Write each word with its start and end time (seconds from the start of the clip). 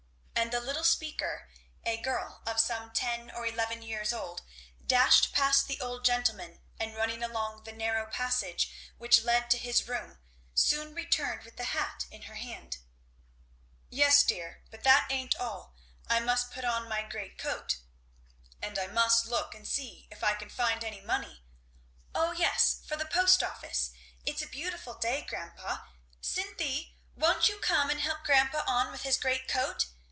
And 0.35 0.51
the 0.51 0.59
little 0.59 0.83
speaker, 0.83 1.47
a 1.85 1.97
girl 2.01 2.41
of 2.47 2.59
some 2.59 2.89
ten 2.93 3.29
or 3.29 3.45
eleven 3.45 3.83
years 3.83 4.11
old, 4.11 4.41
dashed 4.85 5.33
past 5.33 5.67
the 5.67 5.79
old 5.79 6.03
gentleman 6.03 6.61
and 6.79 6.95
running 6.95 7.21
along 7.21 7.63
the 7.63 7.71
narrow 7.71 8.07
passage 8.07 8.73
which 8.97 9.23
led 9.23 9.51
to 9.51 9.57
his 9.59 9.87
room 9.87 10.17
soon 10.55 10.95
returned 10.95 11.43
with 11.45 11.57
the 11.57 11.65
hat 11.65 12.05
in 12.09 12.23
her 12.23 12.33
hand. 12.35 12.77
"Yes, 13.91 14.23
dear, 14.23 14.63
but 14.71 14.81
that 14.81 15.07
ain't 15.11 15.35
all. 15.35 15.75
I 16.07 16.19
must 16.19 16.49
put 16.51 16.65
on 16.65 16.89
my 16.89 17.03
great 17.07 17.37
coat 17.37 17.77
and 18.63 18.79
I 18.79 18.87
must 18.87 19.27
look 19.27 19.53
and 19.53 19.67
see 19.67 20.07
if 20.09 20.21
I 20.23 20.33
can 20.33 20.49
find 20.49 20.83
any 20.83 21.01
money" 21.01 21.43
"O 22.15 22.31
yes 22.31 22.81
for 22.87 22.95
the 22.97 23.05
post 23.05 23.43
office. 23.43 23.91
It's 24.25 24.41
a 24.41 24.47
beautiful 24.47 24.95
day, 24.95 25.21
grandpa. 25.23 25.85
Cynthy! 26.19 26.97
won't 27.15 27.47
you 27.47 27.59
come 27.59 27.91
and 27.91 27.99
help 28.01 28.23
grandpa 28.23 28.63
on 28.65 28.91
with 28.91 29.03
his 29.03 29.17
great 29.17 29.47
coat? 29.47 29.85